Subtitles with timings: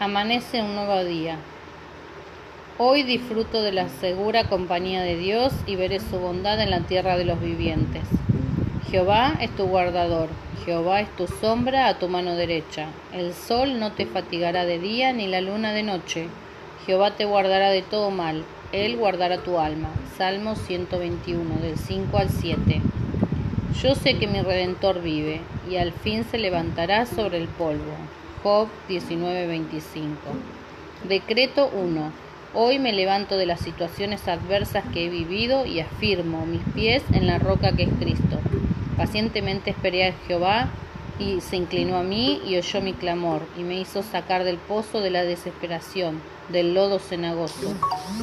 [0.00, 1.36] Amanece un nuevo día.
[2.78, 7.16] Hoy disfruto de la segura compañía de Dios y veré su bondad en la tierra
[7.16, 8.02] de los vivientes.
[8.90, 10.30] Jehová es tu guardador,
[10.64, 12.88] Jehová es tu sombra a tu mano derecha.
[13.12, 16.26] El sol no te fatigará de día ni la luna de noche.
[16.86, 19.90] Jehová te guardará de todo mal, Él guardará tu alma.
[20.18, 22.82] Salmo 121, del 5 al 7.
[23.80, 25.40] Yo sé que mi Redentor vive
[25.70, 27.94] y al fin se levantará sobre el polvo.
[28.44, 30.16] Job 19:25.
[31.08, 32.12] Decreto 1.
[32.52, 37.26] Hoy me levanto de las situaciones adversas que he vivido y afirmo mis pies en
[37.26, 38.38] la roca que es Cristo.
[38.98, 40.68] Pacientemente esperé a Jehová
[41.18, 45.00] y se inclinó a mí y oyó mi clamor y me hizo sacar del pozo
[45.00, 47.74] de la desesperación, del lodo cenagoso.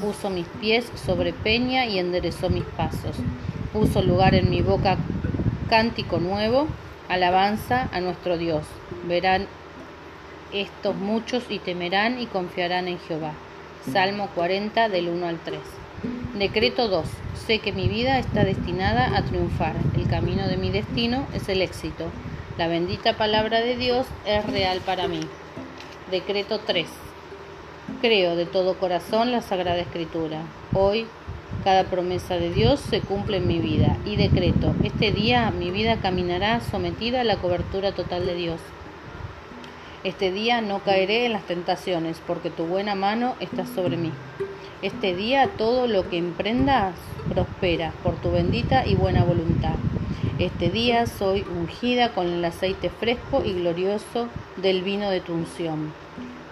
[0.00, 3.14] Puso mis pies sobre peña y enderezó mis pasos.
[3.72, 4.96] Puso lugar en mi boca
[5.70, 6.66] cántico nuevo,
[7.08, 8.64] alabanza a nuestro Dios.
[9.06, 9.46] Verán
[10.52, 13.32] estos muchos y temerán y confiarán en Jehová.
[13.92, 15.58] Salmo 40 del 1 al 3.
[16.38, 17.06] Decreto 2.
[17.46, 19.74] Sé que mi vida está destinada a triunfar.
[19.96, 22.10] El camino de mi destino es el éxito.
[22.56, 25.20] La bendita palabra de Dios es real para mí.
[26.10, 26.86] Decreto 3.
[28.00, 30.42] Creo de todo corazón la Sagrada Escritura.
[30.74, 31.06] Hoy
[31.64, 35.96] cada promesa de Dios se cumple en mi vida y decreto, este día mi vida
[35.96, 38.60] caminará sometida a la cobertura total de Dios.
[40.04, 44.12] Este día no caeré en las tentaciones, porque tu buena mano está sobre mí.
[44.80, 46.94] Este día todo lo que emprendas
[47.28, 49.74] prospera por tu bendita y buena voluntad.
[50.38, 55.92] Este día soy ungida con el aceite fresco y glorioso del vino de tu unción.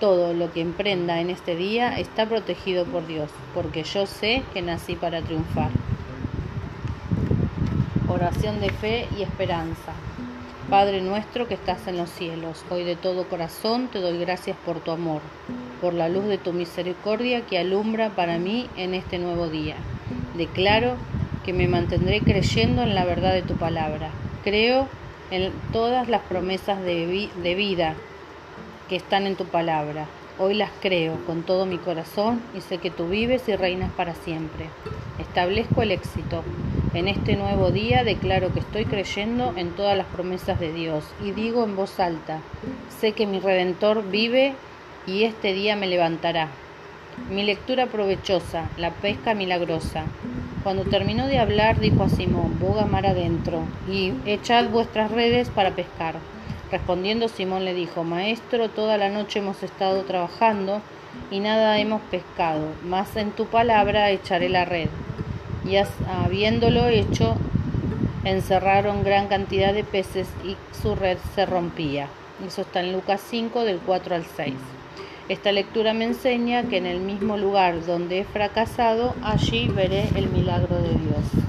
[0.00, 4.60] Todo lo que emprenda en este día está protegido por Dios, porque yo sé que
[4.60, 5.70] nací para triunfar.
[8.06, 9.94] Oración de fe y esperanza.
[10.70, 14.78] Padre nuestro que estás en los cielos, hoy de todo corazón te doy gracias por
[14.78, 15.20] tu amor,
[15.80, 19.74] por la luz de tu misericordia que alumbra para mí en este nuevo día.
[20.36, 20.94] Declaro
[21.44, 24.10] que me mantendré creyendo en la verdad de tu palabra.
[24.44, 24.86] Creo
[25.32, 27.26] en todas las promesas de,
[27.56, 27.96] vida
[28.88, 30.06] que están en tu palabra.
[30.42, 34.14] Hoy las creo con todo mi corazón y sé que tú vives y reinas para
[34.14, 34.70] siempre.
[35.18, 36.42] Establezco el éxito
[36.94, 41.30] en este nuevo día declaro que estoy creyendo en todas las promesas de Dios y
[41.30, 42.40] digo en voz alta,
[42.88, 44.54] sé que mi Redentor vive
[45.06, 46.48] y este día me levantará.
[47.30, 50.04] Mi lectura provechosa, la pesca milagrosa.
[50.64, 55.76] Cuando terminó de hablar, dijo a Simón, boga mar adentro y echad vuestras redes para
[55.76, 56.16] pescar.
[56.70, 60.80] Respondiendo Simón le dijo, Maestro, toda la noche hemos estado trabajando
[61.30, 64.88] y nada hemos pescado, mas en tu palabra echaré la red
[65.64, 67.36] y habiéndolo hecho,
[68.24, 72.08] encerraron gran cantidad de peces y su red se rompía.
[72.46, 74.54] Eso está en Lucas 5 del 4 al 6.
[75.28, 80.28] Esta lectura me enseña que en el mismo lugar donde he fracasado, allí veré el
[80.30, 81.44] milagro de Dios.